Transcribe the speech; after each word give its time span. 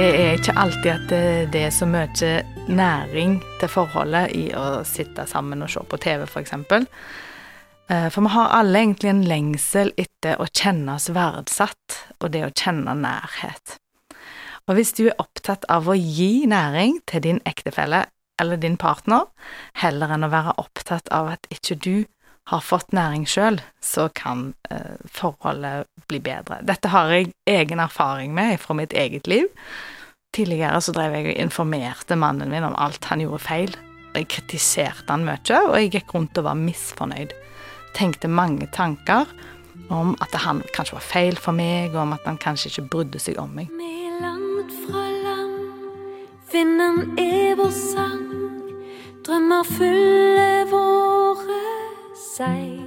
ikke 0.00 0.54
alltid 0.56 0.90
at 0.92 1.08
det, 1.10 1.24
det 1.52 1.64
er 1.66 1.74
så 1.74 1.86
mye 1.88 2.30
næring 2.70 3.40
til 3.60 3.70
forholdet 3.70 4.32
i 4.36 4.46
å 4.56 4.80
sitte 4.88 5.26
sammen 5.28 5.64
og 5.64 5.70
se 5.72 5.82
på 5.84 5.98
TV, 6.00 6.24
f.eks. 6.24 6.40
eksempel. 6.46 6.86
for 8.14 8.22
vi 8.22 8.32
har 8.36 8.54
alle 8.54 8.78
egentlig 8.78 9.10
en 9.10 9.24
lengsel 9.26 9.92
etter 9.98 10.40
å 10.40 10.46
kjenne 10.46 10.94
oss 10.94 11.10
verdsatt, 11.12 11.98
og 12.20 12.30
det 12.32 12.44
å 12.46 12.52
kjenne 12.54 12.94
nærhet. 12.96 13.76
Og 14.68 14.78
hvis 14.78 14.94
du 14.94 15.08
er 15.08 15.18
opptatt 15.18 15.66
av 15.68 15.88
å 15.90 15.98
gi 15.98 16.46
næring 16.46 17.00
til 17.10 17.24
din 17.24 17.40
ektefelle 17.48 18.04
eller 18.40 18.60
din 18.60 18.78
partner, 18.80 19.26
heller 19.74 20.14
enn 20.14 20.24
å 20.24 20.32
være 20.32 20.56
opptatt 20.62 21.10
av 21.12 21.32
at 21.34 21.50
ikke 21.52 21.76
du 21.76 21.94
har 22.50 22.60
fått 22.60 22.90
næring 22.96 23.28
sjøl, 23.30 23.60
så 23.80 24.08
kan 24.14 24.52
eh, 24.74 24.98
forholdet 25.06 25.86
bli 26.10 26.18
bedre. 26.24 26.58
Dette 26.66 26.90
har 26.90 27.12
jeg 27.14 27.30
egen 27.46 27.78
erfaring 27.78 28.34
med 28.34 28.58
fra 28.58 28.74
mitt 28.74 28.92
eget 28.92 29.30
liv. 29.30 29.46
Tidligere 30.34 30.80
så 30.82 30.94
drev 30.94 31.14
jeg 31.14 31.28
og 31.30 31.44
informerte 31.44 32.18
mannen 32.18 32.50
min 32.50 32.66
om 32.66 32.74
alt 32.74 33.06
han 33.10 33.22
gjorde 33.22 33.44
feil. 33.44 33.76
Jeg 34.16 34.26
kritiserte 34.34 35.06
han 35.12 35.26
mye, 35.28 35.60
og 35.60 35.76
jeg 35.78 35.92
gikk 35.94 36.14
rundt 36.16 36.40
og 36.42 36.48
var 36.48 36.58
misfornøyd. 36.58 37.36
Tenkte 37.94 38.30
mange 38.30 38.66
tanker 38.74 39.30
om 39.90 40.16
at 40.22 40.34
han 40.42 40.64
kanskje 40.74 40.98
var 40.98 41.06
feil 41.06 41.38
for 41.38 41.54
meg, 41.54 41.94
og 41.94 42.02
om 42.02 42.16
at 42.18 42.26
han 42.26 42.38
kanskje 42.38 42.72
ikke 42.72 42.88
brydde 42.96 43.22
seg 43.22 43.38
om 43.42 43.54
meg. 43.54 43.70
Vi 43.78 43.92
er 44.08 44.18
langt 44.22 44.74
fra 44.88 45.06
land, 45.22 45.54
vinden 46.50 47.14
er 47.14 47.54
vår 47.62 47.70
sang. 47.78 48.26
Drømmer 49.22 49.66
fulle 49.70 50.50
våre 50.70 51.09
seil. 52.40 52.78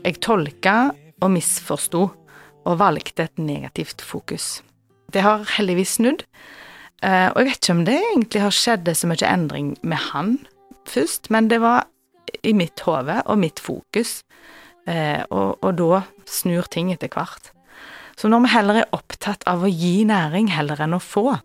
Jeg 0.00 0.16
tolka 0.24 0.76
og 1.20 1.30
misforsto, 1.34 2.08
og 2.68 2.76
valgte 2.76 3.24
et 3.24 3.40
negativt 3.40 4.02
fokus. 4.04 4.60
Det 5.12 5.22
har 5.24 5.46
heldigvis 5.56 5.96
snudd, 5.96 6.26
eh, 7.02 7.28
og 7.32 7.40
jeg 7.40 7.48
vet 7.48 7.60
ikke 7.62 7.76
om 7.78 7.84
det 7.88 7.96
egentlig 7.96 8.42
har 8.44 8.56
skjedd 8.56 8.90
så 8.94 9.08
mye 9.08 9.30
endring 9.30 9.70
med 9.82 10.02
han 10.10 10.34
først, 10.88 11.30
men 11.32 11.48
det 11.48 11.62
var 11.64 11.88
i 12.44 12.52
mitt 12.52 12.84
hode 12.84 13.16
og 13.24 13.40
mitt 13.40 13.60
fokus, 13.64 14.20
eh, 14.86 15.24
og, 15.30 15.56
og 15.64 15.72
da 15.80 16.02
snur 16.28 16.68
ting 16.68 16.92
etter 16.92 17.08
hvert. 17.08 17.52
Så 18.20 18.28
når 18.28 18.44
vi 18.44 18.52
heller 18.52 18.82
er 18.82 18.92
opptatt 18.92 19.46
av 19.48 19.64
å 19.64 19.72
gi 19.72 20.04
næring 20.04 20.52
heller 20.52 20.84
enn 20.84 20.98
å 20.98 21.00
få, 21.00 21.40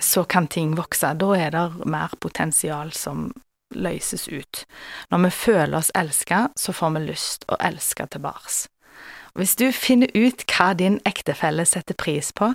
så 0.00 0.24
kan 0.24 0.48
ting 0.52 0.74
vokse. 0.76 1.14
Da 1.18 1.30
er 1.36 1.54
det 1.54 1.86
mer 1.88 2.12
potensial 2.20 2.92
som 2.96 3.30
løses 3.72 4.28
ut. 4.28 4.64
Når 5.10 5.24
vi 5.26 5.30
føler 5.30 5.78
oss 5.78 5.92
elska, 5.96 6.48
så 6.56 6.74
får 6.76 6.92
vi 6.96 7.04
lyst 7.06 7.46
å 7.48 7.56
elske 7.60 8.06
tilbake. 8.12 8.68
Hvis 9.38 9.56
du 9.56 9.70
finner 9.72 10.12
ut 10.12 10.44
hva 10.52 10.72
din 10.76 10.98
ektefelle 11.08 11.64
setter 11.68 11.96
pris 11.96 12.34
på, 12.36 12.52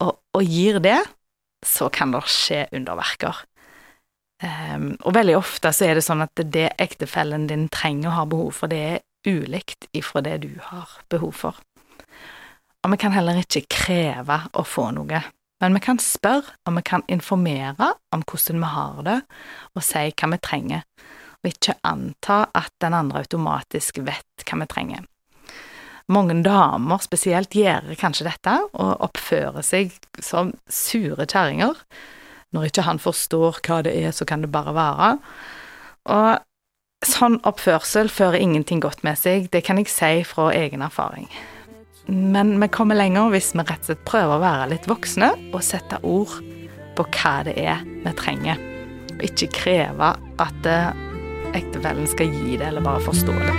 og, 0.00 0.14
og 0.32 0.42
gir 0.44 0.80
det, 0.80 1.02
så 1.66 1.90
kan 1.92 2.14
det 2.14 2.24
skje 2.30 2.64
underverker. 2.72 3.42
Um, 4.38 4.92
og 5.02 5.16
veldig 5.16 5.34
ofte 5.34 5.72
så 5.74 5.88
er 5.88 5.98
det 5.98 6.04
sånn 6.06 6.22
at 6.22 6.40
det 6.54 6.68
ektefellen 6.78 7.48
din 7.50 7.66
trenger 7.74 8.12
og 8.12 8.16
har 8.16 8.28
behov 8.30 8.52
for, 8.60 8.70
det 8.70 8.78
er 8.86 9.00
ulikt 9.26 9.88
ifra 9.98 10.22
det 10.24 10.36
du 10.46 10.52
har 10.70 11.00
behov 11.10 11.34
for. 11.36 11.58
Og 12.86 12.94
vi 12.94 13.00
kan 13.02 13.12
heller 13.12 13.40
ikke 13.42 13.66
kreve 13.66 14.38
å 14.54 14.62
få 14.64 14.92
noe, 14.94 15.24
men 15.60 15.74
vi 15.74 15.82
kan 15.82 15.98
spørre, 15.98 16.54
og 16.66 16.76
vi 16.76 16.84
kan 16.86 17.04
informere 17.10 17.92
om 18.14 18.22
hvordan 18.22 18.62
vi 18.62 18.72
har 18.74 18.98
det, 19.06 19.20
og 19.74 19.84
si 19.84 20.04
hva 20.12 20.30
vi 20.32 20.40
trenger, 20.42 20.84
og 21.42 21.50
ikke 21.50 21.78
anta 21.86 22.44
at 22.54 22.74
den 22.82 22.94
andre 22.94 23.24
automatisk 23.24 24.00
vet 24.06 24.46
hva 24.46 24.60
vi 24.62 24.68
trenger. 24.70 25.06
Mange 26.08 26.38
damer 26.40 27.02
spesielt 27.04 27.52
gjør 27.52 27.90
kanskje 28.00 28.30
dette, 28.30 28.54
og 28.72 29.02
oppfører 29.04 29.64
seg 29.66 29.92
som 30.24 30.54
sure 30.72 31.26
kjerringer. 31.28 31.76
Når 32.56 32.70
ikke 32.70 32.86
han 32.86 33.00
forstår 33.02 33.60
hva 33.66 33.82
det 33.84 33.92
er, 33.92 34.14
så 34.16 34.24
kan 34.24 34.40
det 34.40 34.52
bare 34.54 34.72
være. 34.72 35.10
Og 36.08 37.04
sånn 37.04 37.36
oppførsel 37.46 38.08
fører 38.08 38.40
ingenting 38.40 38.80
godt 38.80 39.04
med 39.04 39.20
seg, 39.20 39.50
det 39.52 39.66
kan 39.66 39.78
jeg 39.82 39.92
si 39.92 40.14
fra 40.24 40.48
egen 40.56 40.82
erfaring. 40.86 41.28
Men 42.10 42.60
vi 42.60 42.68
kommer 42.68 42.94
lenger 42.94 43.28
hvis 43.28 43.50
vi 43.52 43.60
rett 43.68 43.82
og 43.82 43.90
slett 43.90 44.04
prøver 44.08 44.38
å 44.38 44.40
være 44.40 44.68
litt 44.70 44.86
voksne 44.88 45.28
og 45.52 45.60
sette 45.64 45.98
ord 46.08 46.38
på 46.96 47.04
hva 47.04 47.32
det 47.44 47.52
er 47.60 47.82
vi 47.84 48.12
trenger, 48.16 48.62
og 49.12 49.24
ikke 49.26 49.50
kreve 49.52 50.08
at 50.40 50.68
eh, 50.72 50.88
ektefellen 51.58 52.08
skal 52.08 52.32
gi 52.32 52.56
det 52.56 52.70
eller 52.70 52.86
bare 52.86 53.04
forstå 53.04 53.34
det. 53.42 53.56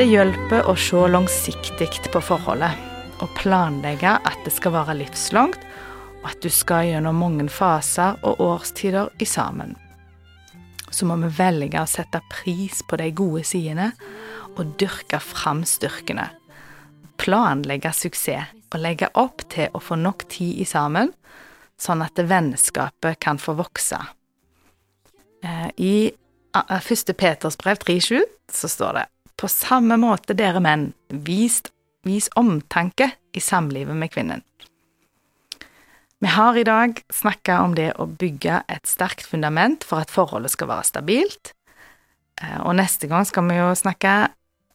Det 0.00 0.08
hjelper 0.08 0.72
å 0.72 0.74
se 0.80 1.04
langsiktig 1.12 1.90
på 2.08 2.24
forholdet, 2.32 2.80
og 3.20 3.36
planlegge 3.36 4.16
at 4.16 4.40
det 4.46 4.56
skal 4.56 4.72
være 4.74 4.96
livslangt, 5.04 5.60
og 6.22 6.30
at 6.32 6.40
du 6.40 6.48
skal 6.48 6.88
gjennom 6.88 7.20
mange 7.20 7.44
faser 7.52 8.16
og 8.24 8.40
årstider 8.40 9.12
i 9.20 9.28
sammen. 9.28 9.76
Så 10.88 11.04
må 11.04 11.20
vi 11.20 11.28
velge 11.36 11.76
å 11.82 11.90
sette 11.90 12.24
pris 12.32 12.80
på 12.88 12.96
de 12.96 13.12
gode 13.12 13.44
sidene 13.44 13.92
og 14.56 14.74
dyrke 14.80 15.20
fram 15.22 15.62
styrkene. 15.68 16.28
Planlegge 17.20 17.92
suksess 17.94 18.52
og 18.74 18.82
legge 18.82 19.08
opp 19.18 19.44
til 19.52 19.70
å 19.70 19.80
få 19.82 19.96
nok 20.00 20.26
tid 20.32 20.58
i 20.62 20.66
sammen, 20.66 21.12
sånn 21.78 22.02
at 22.04 22.18
vennskapet 22.18 23.20
kan 23.22 23.38
få 23.38 23.54
vokse. 23.58 24.00
Eh, 25.44 25.68
I 25.78 25.94
1. 26.54 27.14
Peters 27.18 27.58
brev 27.60 27.78
3.7 27.82 28.22
så 28.50 28.70
står 28.70 28.98
det 28.98 29.04
på 29.40 29.50
samme 29.50 29.96
måte, 29.98 30.36
dere 30.38 30.62
menn, 30.62 30.92
vis, 31.10 31.60
vis 32.06 32.28
omtanke 32.38 33.10
i 33.34 33.42
samlivet 33.42 33.96
med 33.98 34.12
kvinnen. 34.14 34.44
Vi 36.22 36.30
har 36.32 36.56
i 36.56 36.64
dag 36.64 37.02
snakka 37.12 37.58
om 37.60 37.74
det 37.76 37.90
å 38.00 38.06
bygge 38.08 38.62
et 38.70 38.86
sterkt 38.88 39.26
fundament 39.28 39.84
for 39.84 40.00
at 40.06 40.12
forholdet 40.14 40.54
skal 40.54 40.70
være 40.70 40.86
stabilt, 40.88 41.52
eh, 42.40 42.60
og 42.62 42.78
neste 42.78 43.10
gang 43.10 43.26
skal 43.28 43.50
vi 43.50 43.58
jo 43.58 43.74
snakke 43.76 44.14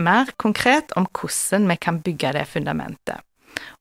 mer 0.00 0.32
konkret 0.36 0.92
om 0.96 1.06
hvordan 1.10 1.68
vi 1.70 1.76
kan 1.76 2.00
bygge 2.04 2.32
det 2.36 2.46
fundamentet. 2.50 3.20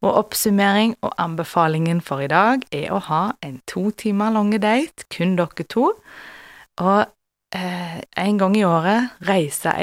Og 0.01 0.17
oppsummering 0.25 0.95
og 1.05 1.13
anbefalingen 1.21 2.01
for 2.03 2.23
i 2.23 2.29
dag 2.31 2.65
er 2.75 2.91
å 2.91 2.99
ha 3.07 3.23
en 3.45 3.59
to 3.69 3.89
timer 3.97 4.33
lange 4.35 4.59
date, 4.61 5.07
kun 5.13 5.37
dere 5.39 5.65
to, 5.69 5.91
og 6.81 6.99
eh, 7.55 8.01
en 8.23 8.41
gang 8.41 8.57
i 8.57 8.65
året 8.67 9.23
reise 9.29 9.73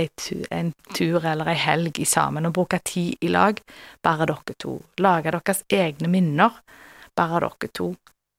en 0.51 0.73
tur 0.95 1.23
eller 1.23 1.53
ei 1.53 1.59
helg 1.63 2.03
sammen 2.07 2.49
og 2.49 2.57
bruke 2.59 2.81
tid 2.85 3.25
i 3.25 3.33
lag, 3.33 3.61
bare 4.03 4.29
dere 4.29 4.59
to. 4.59 4.77
Lage 5.01 5.33
deres 5.33 5.65
egne 5.73 6.11
minner, 6.13 6.61
bare 7.17 7.47
dere 7.47 7.73
to, 7.73 7.93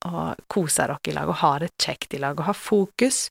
og 0.10 0.46
kose 0.52 0.86
dere 0.86 1.12
i 1.12 1.16
lag 1.16 1.32
og 1.32 1.42
ha 1.42 1.56
det 1.64 1.74
kjekt 1.80 2.14
i 2.16 2.22
lag, 2.22 2.38
og 2.38 2.52
ha 2.52 2.56
fokus 2.56 3.30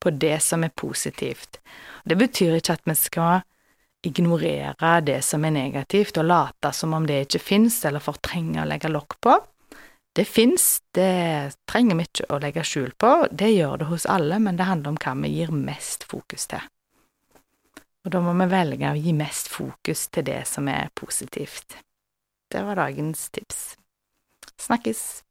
på 0.00 0.12
det 0.16 0.38
som 0.42 0.64
er 0.64 0.72
positivt. 0.72 1.60
Det 2.04 2.16
betyr 2.16 2.56
ikke 2.56 2.78
at 2.78 2.86
vi 2.88 2.96
skal 2.96 3.42
ignorere 4.06 5.00
det 5.04 5.20
som 5.22 5.44
er 5.44 5.54
negativt, 5.54 6.18
og 6.18 6.28
late 6.28 6.72
som 6.76 6.94
om 6.96 7.06
det 7.06 7.26
ikke 7.26 7.42
fins, 7.42 7.82
eller 7.84 8.02
fortrenge 8.02 8.62
å 8.62 8.68
legge 8.68 8.90
lokk 8.92 9.18
på. 9.20 9.36
Det 10.16 10.24
fins, 10.26 10.80
det 10.96 11.54
trenger 11.70 12.00
vi 12.00 12.08
ikke 12.08 12.28
å 12.34 12.40
legge 12.42 12.66
skjul 12.66 12.90
på, 12.98 13.12
det 13.30 13.52
gjør 13.52 13.82
det 13.82 13.90
hos 13.92 14.08
alle, 14.10 14.40
men 14.42 14.58
det 14.58 14.66
handler 14.66 14.94
om 14.94 15.00
hva 15.00 15.14
vi 15.22 15.30
gir 15.36 15.54
mest 15.54 16.04
fokus 16.10 16.48
til. 16.50 16.64
Og 18.04 18.14
da 18.14 18.22
må 18.24 18.32
vi 18.40 18.48
velge 18.50 18.90
å 18.90 18.98
gi 18.98 19.12
mest 19.14 19.50
fokus 19.52 20.08
til 20.08 20.26
det 20.26 20.42
som 20.48 20.68
er 20.72 20.90
positivt. 20.96 21.76
Det 22.50 22.64
var 22.66 22.80
dagens 22.80 23.28
tips. 23.30 23.74
Snakkes! 24.58 25.22